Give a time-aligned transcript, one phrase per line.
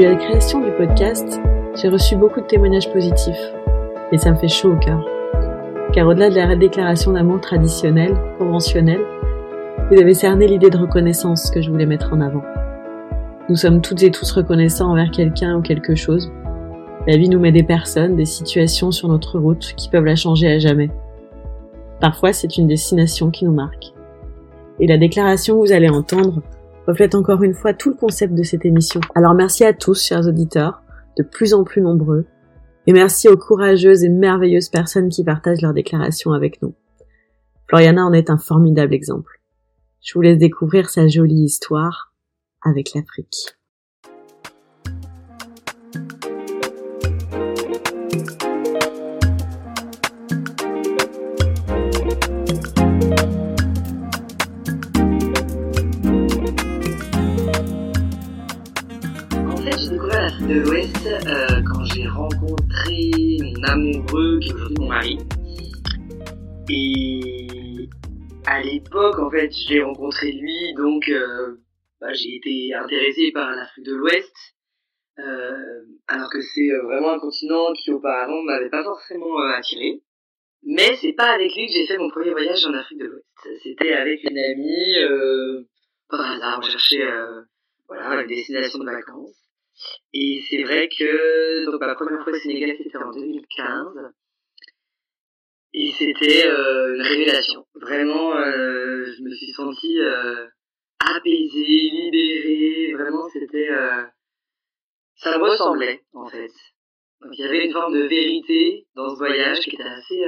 [0.00, 1.42] Depuis la création du podcast,
[1.74, 3.52] j'ai reçu beaucoup de témoignages positifs
[4.12, 5.04] et ça me fait chaud au cœur.
[5.92, 9.02] Car au-delà de la déclaration d'amour traditionnelle, conventionnelle,
[9.90, 12.42] vous avez cerné l'idée de reconnaissance que je voulais mettre en avant.
[13.50, 16.32] Nous sommes toutes et tous reconnaissants envers quelqu'un ou quelque chose.
[17.06, 20.50] La vie nous met des personnes, des situations sur notre route qui peuvent la changer
[20.50, 20.88] à jamais.
[22.00, 23.92] Parfois, c'est une destination qui nous marque.
[24.78, 26.40] Et la déclaration que vous allez entendre
[26.90, 29.00] reflète encore une fois tout le concept de cette émission.
[29.14, 30.82] Alors merci à tous, chers auditeurs,
[31.16, 32.26] de plus en plus nombreux,
[32.86, 36.74] et merci aux courageuses et merveilleuses personnes qui partagent leurs déclarations avec nous.
[37.68, 39.40] Floriana en est un formidable exemple.
[40.02, 42.12] Je vous laisse découvrir sa jolie histoire
[42.62, 43.59] avec l'Afrique.
[62.40, 63.10] Rencontré
[63.40, 65.18] mon amoureux qui est aujourd'hui mon mari.
[66.70, 67.88] Et
[68.46, 71.56] à l'époque, en fait, j'ai rencontré lui, donc euh,
[72.00, 74.32] bah, j'ai été intéressé par l'Afrique de l'Ouest,
[75.18, 80.02] euh, alors que c'est vraiment un continent qui auparavant m'avait pas forcément attiré.
[80.62, 83.26] Mais c'est pas avec lui que j'ai fait mon premier voyage en Afrique de l'Ouest.
[83.62, 84.94] C'était avec une amie,
[86.08, 87.06] par hasard, on cherchait
[87.88, 89.49] voilà, une destination de vacances.
[90.12, 94.12] Et c'est vrai que donc ma première fois au Sénégal, c'était en 2015.
[95.72, 97.64] Et c'était euh, une révélation.
[97.74, 100.46] Vraiment, euh, je me suis sentie euh,
[100.98, 102.94] apaisée, libérée.
[102.94, 103.68] Vraiment, c'était...
[105.14, 106.50] Ça me ressemblait, en fait.
[107.20, 110.22] Donc il y avait une forme de vérité dans ce voyage qui était assez,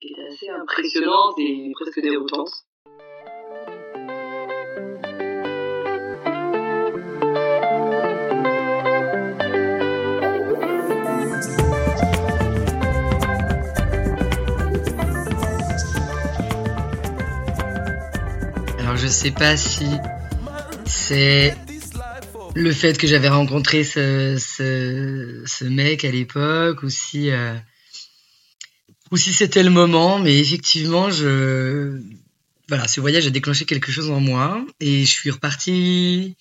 [0.00, 2.52] qui était assez impressionnante et presque déroutante.
[19.02, 19.84] Je sais pas si
[20.86, 21.56] c'est
[22.54, 27.56] le fait que j'avais rencontré ce, ce, mec à l'époque ou si, euh,
[29.16, 32.00] si c'était le moment, mais effectivement, je,
[32.68, 36.36] voilà, ce voyage a déclenché quelque chose en moi et je suis reparti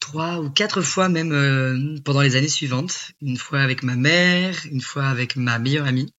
[0.00, 3.10] trois ou quatre fois même euh, pendant les années suivantes.
[3.20, 6.14] Une fois avec ma mère, une fois avec ma meilleure amie.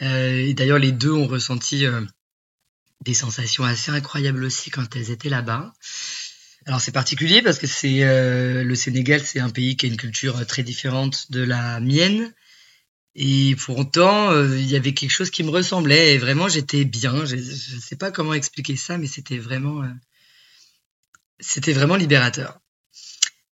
[0.00, 1.86] Euh, et d'ailleurs, les deux ont ressenti
[3.02, 5.72] des sensations assez incroyables aussi quand elles étaient là-bas.
[6.66, 9.96] Alors c'est particulier parce que c'est euh, le Sénégal, c'est un pays qui a une
[9.96, 12.32] culture euh, très différente de la mienne.
[13.14, 16.84] Et pour autant, euh, il y avait quelque chose qui me ressemblait et vraiment j'étais
[16.84, 17.24] bien.
[17.24, 19.82] Je ne sais pas comment expliquer ça, mais c'était vraiment,
[21.40, 22.60] c'était vraiment libérateur.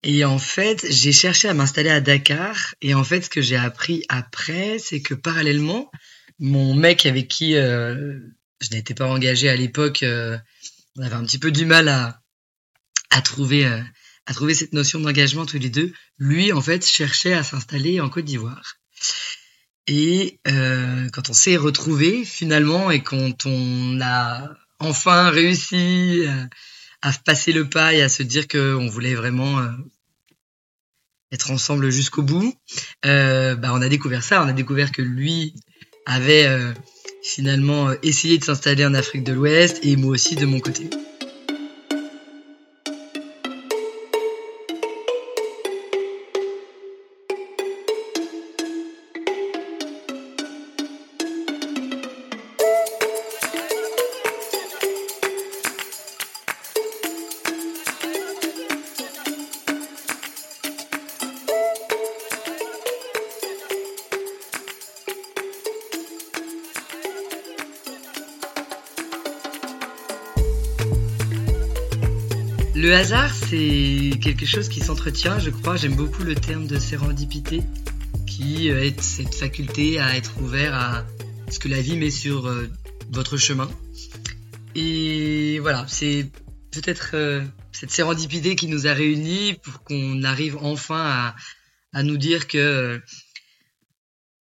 [0.02, 2.74] Et en fait, j'ai cherché à m'installer à Dakar.
[2.82, 5.90] Et en fait, ce que j'ai appris après, c'est que parallèlement,
[6.38, 7.56] mon mec avec qui
[8.60, 10.02] je n'étais pas engagé à l'époque.
[10.02, 10.38] Euh,
[10.96, 12.20] on avait un petit peu du mal à,
[13.10, 13.82] à trouver euh,
[14.26, 15.92] à trouver cette notion d'engagement tous les deux.
[16.18, 18.76] Lui, en fait, cherchait à s'installer en Côte d'Ivoire.
[19.86, 24.50] Et euh, quand on s'est retrouvé finalement et quand on a
[24.80, 26.24] enfin réussi
[27.02, 29.64] à, passer le pas et à se dire qu'on voulait vraiment
[31.30, 32.52] être ensemble jusqu'au bout,
[33.04, 34.42] bah on a découvert ça.
[34.42, 35.54] On a découvert que lui
[36.04, 36.74] avait
[37.36, 40.88] finalement euh, essayer de s'installer en Afrique de l'Ouest et moi aussi de mon côté.
[72.86, 75.74] Le hasard, c'est quelque chose qui s'entretient, je crois.
[75.74, 77.64] J'aime beaucoup le terme de sérendipité,
[78.28, 81.04] qui euh, est cette faculté à être ouvert à
[81.50, 82.70] ce que la vie met sur euh,
[83.10, 83.68] votre chemin.
[84.76, 86.30] Et voilà, c'est
[86.70, 87.42] peut-être euh,
[87.72, 91.34] cette sérendipité qui nous a réunis pour qu'on arrive enfin
[91.92, 93.02] à, nous dire que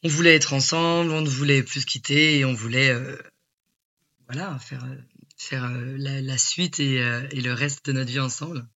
[0.03, 2.95] on voulait être ensemble, on ne voulait plus quitter et on voulait
[4.27, 4.85] voilà faire
[5.37, 8.67] faire euh, la, suite euh, et, le reste de notre vie ensemble.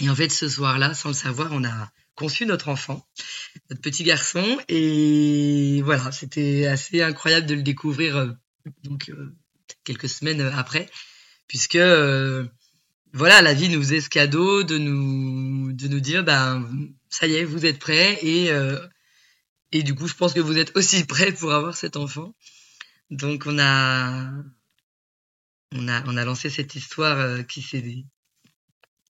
[0.00, 3.06] Et en fait, ce soir-là, sans le savoir, on a conçu notre enfant,
[3.70, 8.30] notre petit garçon, et voilà, c'était assez incroyable de le découvrir euh,
[8.84, 9.10] donc
[9.84, 10.88] quelques semaines après,
[11.48, 11.78] puisque
[13.12, 16.68] voilà, la vie nous faisait ce cadeau de nous, de nous dire, ben,
[17.08, 18.50] ça y est, vous êtes prêts et,
[19.72, 22.34] et du coup, je pense que vous êtes aussi prêts pour avoir cet enfant.
[23.10, 24.30] Donc, on a,
[25.74, 28.04] on a, on a lancé cette histoire euh, qui s'est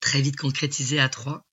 [0.01, 1.45] très vite concrétisée à trois.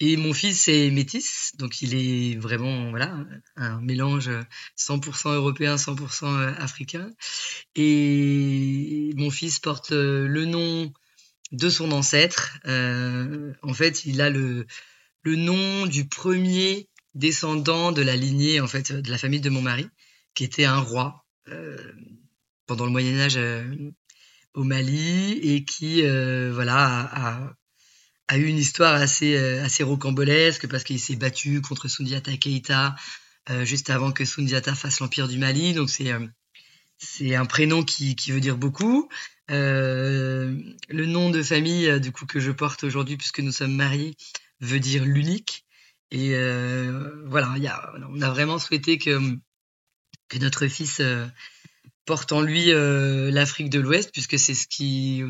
[0.00, 3.16] Et mon fils est métis, donc il est vraiment voilà
[3.56, 4.30] un mélange
[4.76, 7.10] 100% européen, 100% euh, africain.
[7.74, 10.92] Et mon fils porte le nom
[11.52, 12.58] de son ancêtre.
[12.66, 14.66] Euh, en fait, il a le,
[15.22, 19.62] le nom du premier descendant de la lignée en fait de la famille de mon
[19.62, 19.88] mari,
[20.34, 21.92] qui était un roi euh,
[22.66, 23.64] pendant le Moyen Âge euh,
[24.56, 26.02] au Mali et qui
[26.50, 27.54] voilà
[28.28, 32.96] a, eu une histoire assez assez rocambolesque parce qu'il s'est battu contre Sundiata Keita
[33.62, 35.74] juste avant que Sundiata fasse l'empire du Mali.
[35.74, 36.10] Donc c'est
[36.98, 39.08] c'est un prénom qui, qui veut dire beaucoup.
[39.50, 40.56] Euh,
[40.88, 44.16] le nom de famille euh, du coup que je porte aujourd'hui puisque nous sommes mariés
[44.60, 45.64] veut dire l'unique.
[46.10, 49.18] Et euh, voilà, y a, on a vraiment souhaité que,
[50.28, 51.26] que notre fils euh,
[52.06, 55.22] porte en lui euh, l'Afrique de l'Ouest, puisque c'est ce qui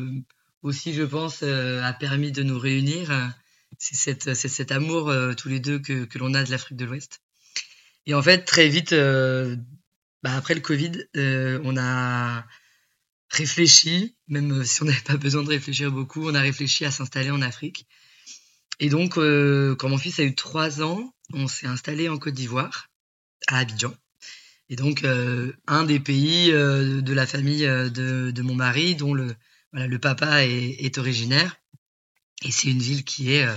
[0.63, 3.33] aussi, je pense, a permis de nous réunir.
[3.77, 7.21] C'est cet amour tous les deux que, que l'on a de l'Afrique de l'Ouest.
[8.05, 12.45] Et en fait, très vite, bah, après le Covid, on a
[13.29, 17.31] réfléchi, même si on n'avait pas besoin de réfléchir beaucoup, on a réfléchi à s'installer
[17.31, 17.87] en Afrique.
[18.79, 22.35] Et donc, euh, quand mon fils a eu trois ans, on s'est installé en Côte
[22.35, 22.89] d'Ivoire,
[23.47, 23.93] à Abidjan.
[24.69, 29.13] Et donc, euh, un des pays euh, de la famille de, de, mon mari, dont
[29.13, 29.33] le,
[29.71, 31.55] voilà, le papa est, est originaire.
[32.43, 33.47] Et c'est une ville qui est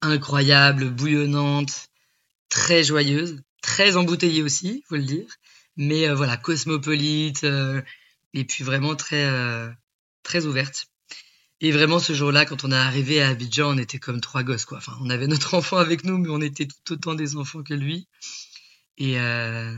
[0.00, 1.88] incroyable, bouillonnante,
[2.48, 5.26] très joyeuse, très embouteillée aussi, faut le dire.
[5.76, 7.46] Mais voilà, cosmopolite,
[8.34, 9.70] et puis vraiment très euh,
[10.22, 10.88] très ouverte.
[11.60, 14.64] Et vraiment ce jour-là, quand on est arrivé à Abidjan, on était comme trois gosses
[14.64, 14.78] quoi.
[14.78, 17.74] Enfin, on avait notre enfant avec nous, mais on était tout autant des enfants que
[17.74, 18.08] lui.
[18.98, 19.76] Et euh,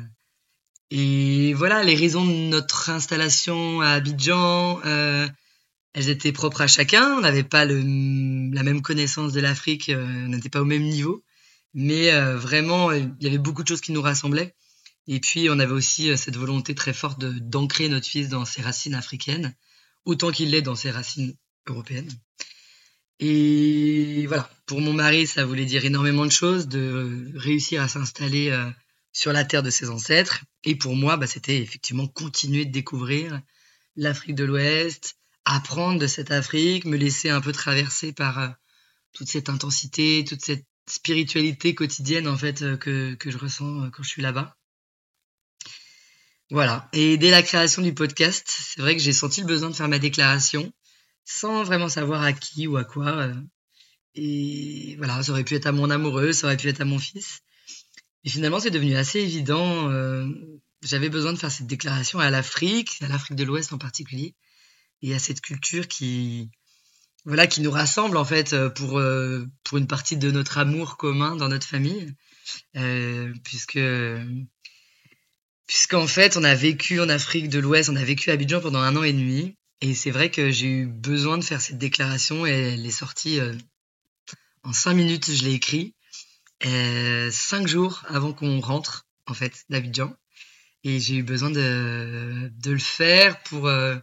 [0.97, 5.27] et voilà, les raisons de notre installation à Abidjan, euh,
[5.93, 7.17] elles étaient propres à chacun.
[7.19, 7.79] On n'avait pas le,
[8.55, 11.25] la même connaissance de l'Afrique, euh, on n'était pas au même niveau.
[11.75, 14.55] Mais euh, vraiment, il y avait beaucoup de choses qui nous rassemblaient.
[15.09, 18.63] Et puis, on avait aussi euh, cette volonté très forte d'ancrer notre fils dans ses
[18.63, 19.53] racines africaines,
[20.05, 21.35] autant qu'il l'est dans ses racines
[21.67, 22.13] européennes.
[23.19, 28.51] Et voilà, pour mon mari, ça voulait dire énormément de choses, de réussir à s'installer
[28.51, 28.71] euh,
[29.15, 30.45] sur la terre de ses ancêtres.
[30.65, 33.41] Et pour moi, bah, c'était effectivement continuer de découvrir
[33.97, 35.17] l'Afrique de l'Ouest,
[35.47, 38.49] apprendre de cette Afrique, me laisser un peu traverser par euh,
[39.15, 44.09] toute cette intensité, toute cette spiritualité quotidienne en fait que, que je ressens quand je
[44.09, 44.55] suis là-bas.
[46.51, 46.89] Voilà.
[46.93, 49.89] Et dès la création du podcast, c'est vrai que j'ai senti le besoin de faire
[49.89, 50.73] ma déclaration
[51.25, 53.09] sans vraiment savoir à qui ou à quoi.
[53.09, 53.35] Euh.
[54.15, 56.99] Et voilà, ça aurait pu être à mon amoureux, ça aurait pu être à mon
[56.99, 57.41] fils.
[58.25, 59.91] Et finalement, c'est devenu assez évident.
[59.91, 60.27] Euh,
[60.83, 64.35] j'avais besoin de faire cette déclaration à l'Afrique, à l'Afrique de l'Ouest en particulier,
[65.03, 66.51] et à cette culture qui,
[67.25, 69.01] voilà, qui nous rassemble en fait pour
[69.65, 72.15] pour une partie de notre amour commun dans notre famille,
[72.77, 73.81] euh, puisque
[75.67, 78.81] puisqu'en fait, on a vécu en Afrique de l'Ouest, on a vécu à Abidjan pendant
[78.81, 79.57] un an et demi.
[79.81, 83.41] Et c'est vrai que j'ai eu besoin de faire cette déclaration et elle est sortie
[83.41, 83.55] euh,
[84.63, 86.04] en cinq minutes, je l'ai écrit, euh,
[87.31, 90.15] cinq jours avant qu'on rentre, en fait, d'Abidjan.
[90.85, 93.97] Et j'ai eu besoin de, de le faire pour, euh,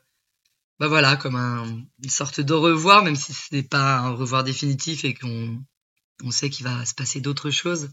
[0.79, 1.63] bah voilà, comme un,
[2.03, 5.63] une sorte de revoir, même si ce n'est pas un revoir définitif et qu'on
[6.23, 7.89] on sait qu'il va se passer d'autres choses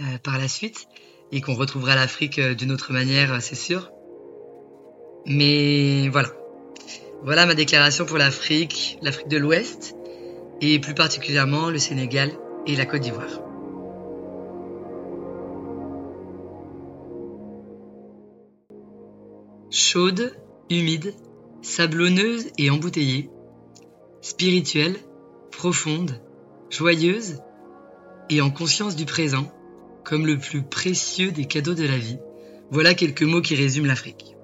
[0.00, 0.88] euh, par la suite
[1.32, 3.90] et qu'on retrouvera l'Afrique euh, d'une autre manière, euh, c'est sûr.
[5.26, 6.30] Mais voilà.
[7.22, 9.94] Voilà ma déclaration pour l'Afrique, l'Afrique de l'Ouest,
[10.60, 12.32] et plus particulièrement le Sénégal
[12.66, 13.45] et la Côte d'Ivoire.
[19.70, 20.32] Chaude,
[20.70, 21.12] humide,
[21.60, 23.30] sablonneuse et embouteillée,
[24.20, 24.96] spirituelle,
[25.50, 26.20] profonde,
[26.70, 27.38] joyeuse
[28.30, 29.52] et en conscience du présent,
[30.04, 32.18] comme le plus précieux des cadeaux de la vie.
[32.70, 34.36] Voilà quelques mots qui résument l'Afrique.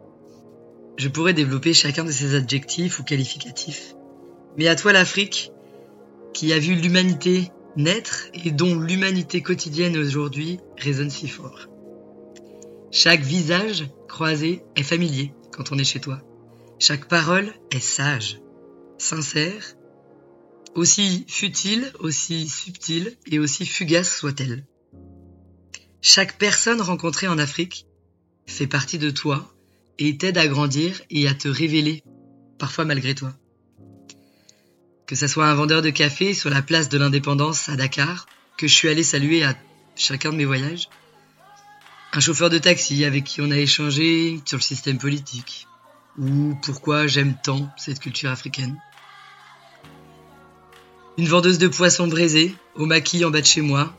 [0.96, 3.94] Je pourrais développer chacun de ces adjectifs ou qualificatifs.
[4.56, 5.52] Mais à toi l'Afrique,
[6.34, 11.68] qui a vu l'humanité naître et dont l'humanité quotidienne aujourd'hui résonne si fort.
[12.94, 16.20] Chaque visage croisé est familier quand on est chez toi.
[16.78, 18.38] Chaque parole est sage,
[18.98, 19.74] sincère,
[20.74, 24.66] aussi futile, aussi subtile et aussi fugace soit-elle.
[26.02, 27.86] Chaque personne rencontrée en Afrique
[28.46, 29.54] fait partie de toi
[29.98, 32.02] et t'aide à grandir et à te révéler,
[32.58, 33.32] parfois malgré toi.
[35.06, 38.26] Que ce soit un vendeur de café sur la place de l'indépendance à Dakar,
[38.58, 39.56] que je suis allé saluer à
[39.96, 40.90] chacun de mes voyages.
[42.14, 45.66] Un chauffeur de taxi avec qui on a échangé sur le système politique.
[46.18, 48.78] Ou pourquoi j'aime tant cette culture africaine.
[51.16, 53.94] Une vendeuse de poissons braisés, au maquis en bas de chez moi,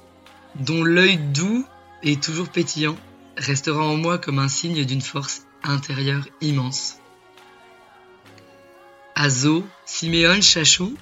[0.55, 1.65] dont l'œil doux
[2.03, 2.95] et toujours pétillant
[3.35, 6.97] restera en moi comme un signe d'une force intérieure immense.
[9.15, 10.95] Azo, Siméon, Chachou,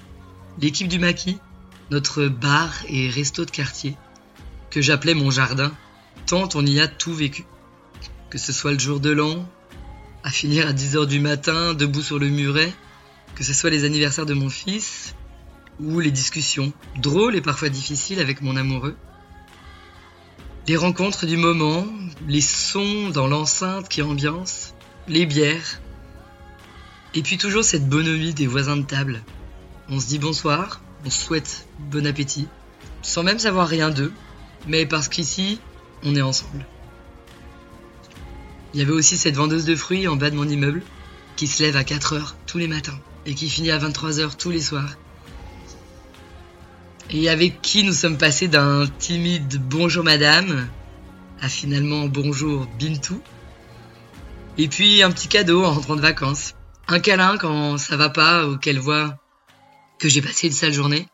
[0.60, 1.38] l'équipe du maquis,
[1.90, 3.96] notre bar et resto de quartier,
[4.70, 5.72] que j'appelais mon jardin,
[6.26, 7.44] tant on y a tout vécu.
[8.30, 9.46] Que ce soit le jour de l'an,
[10.24, 12.72] à finir à 10h du matin, debout sur le muret,
[13.34, 15.14] que ce soit les anniversaires de mon fils,
[15.80, 18.96] ou les discussions, drôles et parfois difficiles avec mon amoureux.
[20.68, 21.84] Les rencontres du moment,
[22.28, 24.74] les sons dans l'enceinte qui ambiance,
[25.08, 25.80] les bières,
[27.14, 29.22] et puis toujours cette bonhomie des voisins de table.
[29.88, 32.46] On se dit bonsoir, on se souhaite bon appétit,
[33.02, 34.12] sans même savoir rien d'eux,
[34.68, 35.58] mais parce qu'ici,
[36.04, 36.66] on est ensemble.
[38.74, 40.82] Il y avait aussi cette vendeuse de fruits en bas de mon immeuble,
[41.36, 44.36] qui se lève à 4 heures tous les matins, et qui finit à 23 heures
[44.36, 44.96] tous les soirs,
[47.10, 50.68] et avec qui nous sommes passés d'un timide bonjour madame
[51.40, 53.20] à finalement bonjour Bintou.
[54.56, 56.54] Et puis un petit cadeau en rentrant de vacances.
[56.88, 59.18] Un câlin quand ça va pas ou qu'elle voit
[59.98, 61.06] que j'ai passé une sale journée.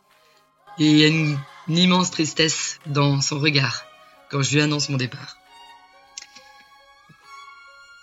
[0.78, 1.36] Et une,
[1.68, 3.84] une immense tristesse dans son regard
[4.30, 5.36] quand je lui annonce mon départ.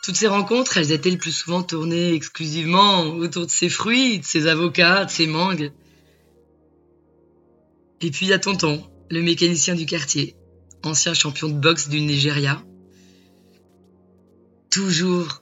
[0.04, 4.26] Toutes ces rencontres, elles étaient le plus souvent tournées exclusivement autour de ses fruits, de
[4.26, 5.72] ses avocats, de ses mangues.
[8.02, 10.36] Et puis il y a Tonton, le mécanicien du quartier,
[10.84, 12.62] ancien champion de boxe du Nigeria.
[14.70, 15.42] Toujours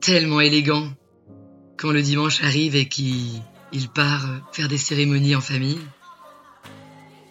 [0.00, 0.92] tellement élégant
[1.76, 3.42] quand le dimanche arrive et qu'il
[3.94, 5.80] part faire des cérémonies en famille.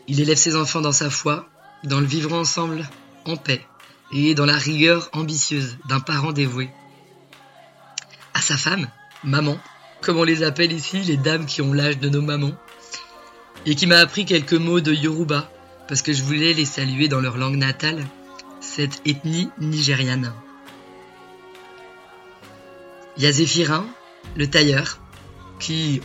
[0.09, 1.49] Il élève ses enfants dans sa foi,
[1.83, 2.87] dans le vivre ensemble
[3.25, 3.61] en paix
[4.11, 6.69] et dans la rigueur ambitieuse d'un parent dévoué.
[8.33, 8.87] À sa femme,
[9.23, 9.57] maman,
[10.01, 12.53] comme on les appelle ici, les dames qui ont l'âge de nos mamans,
[13.65, 15.51] et qui m'a appris quelques mots de Yoruba,
[15.87, 18.05] parce que je voulais les saluer dans leur langue natale,
[18.59, 20.33] cette ethnie nigériane.
[23.17, 23.33] Il
[24.35, 24.99] le tailleur,
[25.59, 26.01] qui,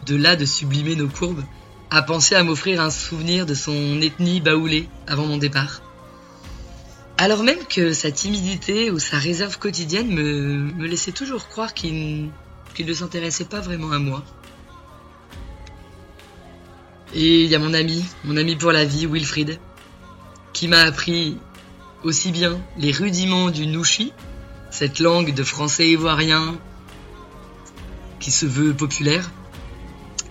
[0.00, 1.44] au-delà de sublimer nos courbes,
[1.90, 5.82] a pensé à m'offrir un souvenir de son ethnie baoulée avant mon départ.
[7.16, 12.30] Alors même que sa timidité ou sa réserve quotidienne me, me laissait toujours croire qu'il
[12.78, 14.22] ne s'intéressait pas vraiment à moi.
[17.14, 19.58] Et il y a mon ami, mon ami pour la vie, Wilfried,
[20.52, 21.38] qui m'a appris
[22.04, 24.12] aussi bien les rudiments du Nushi,
[24.70, 26.56] cette langue de français ivoirien
[28.20, 29.30] qui se veut populaire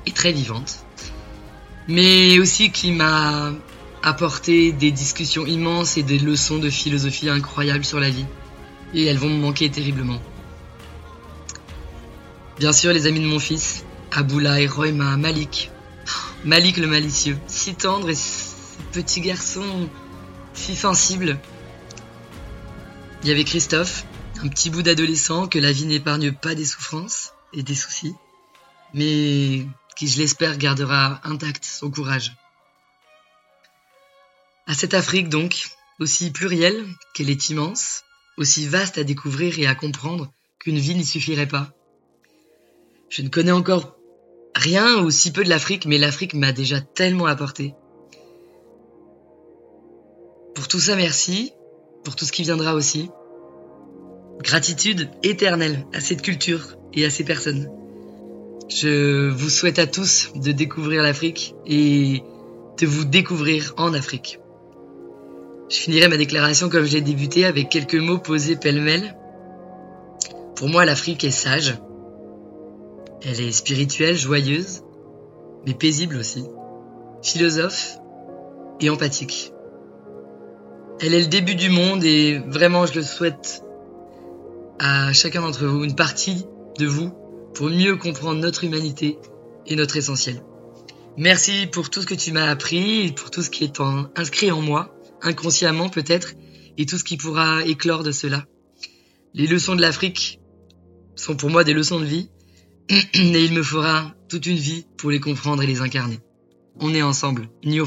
[0.06, 0.86] et très vivante,
[1.88, 3.54] mais aussi qui m'a
[4.04, 8.26] apporté des discussions immenses et des leçons de philosophie incroyables sur la vie.
[8.94, 10.22] Et elles vont me manquer terriblement.
[12.60, 15.72] Bien sûr, les amis de mon fils, Aboulaye, Royma, Malik,
[16.46, 18.16] Malik le malicieux, si tendre et
[18.94, 19.90] petit garçon,
[20.54, 21.40] si sensible.
[23.22, 24.06] Il y avait Christophe,
[24.44, 28.16] un petit bout d'adolescent que la vie n'épargne pas des souffrances et des soucis,
[28.94, 29.66] mais
[29.98, 32.34] qui, je l'espère, gardera intact son courage.
[34.68, 38.04] À cette Afrique, donc, aussi plurielle qu'elle est immense,
[38.38, 41.72] aussi vaste à découvrir et à comprendre qu'une vie n'y suffirait pas.
[43.10, 43.96] Je ne connais encore
[44.56, 47.74] rien ou si peu de l'Afrique, mais l'Afrique m'a déjà tellement apporté.
[50.54, 51.54] Pour tout ça, merci.
[52.04, 53.10] Pour tout ce qui viendra aussi.
[54.42, 57.70] Gratitude éternelle à cette culture et à ces personnes.
[58.70, 62.22] Je vous souhaite à tous de découvrir l'Afrique et
[62.80, 64.40] de vous découvrir en Afrique.
[65.70, 69.16] Je finirai ma déclaration comme je l'ai débuté avec quelques mots posés pêle-mêle.
[70.56, 71.78] Pour moi, l'Afrique est sage,
[73.24, 74.82] elle est spirituelle, joyeuse,
[75.66, 76.46] mais paisible aussi,
[77.22, 77.98] philosophe
[78.82, 79.54] et empathique.
[81.00, 83.64] Elle est le début du monde et vraiment je le souhaite
[84.80, 86.46] à chacun d'entre vous, une partie
[86.80, 87.12] de vous,
[87.58, 89.18] pour mieux comprendre notre humanité
[89.66, 90.44] et notre essentiel.
[91.18, 93.82] Merci pour tout ce que tu m'as appris, pour tout ce qui est
[94.16, 96.36] inscrit en moi, inconsciemment peut-être,
[96.78, 98.46] et tout ce qui pourra éclore de cela.
[99.34, 100.40] Les leçons de l'Afrique
[101.16, 102.30] sont pour moi des leçons de vie,
[102.90, 106.20] et il me fera toute une vie pour les comprendre et les incarner.
[106.80, 107.80] On est ensemble, ni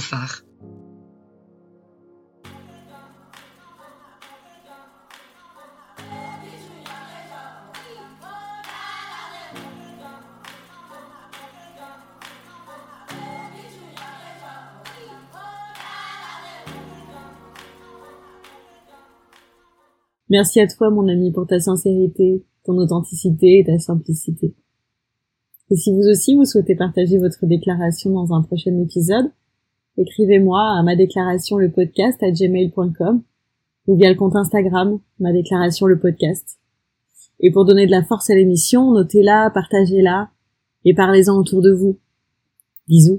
[20.31, 24.55] Merci à toi, mon ami, pour ta sincérité, ton authenticité et ta simplicité.
[25.71, 29.31] Et si vous aussi vous souhaitez partager votre déclaration dans un prochain épisode,
[29.97, 33.23] écrivez-moi à ma déclaration le podcast à gmail.com
[33.89, 36.59] ou via le compte Instagram ma déclaration le podcast.
[37.41, 40.31] Et pour donner de la force à l'émission, notez-la, partagez-la
[40.85, 41.99] et parlez-en autour de vous.
[42.87, 43.19] Bisous.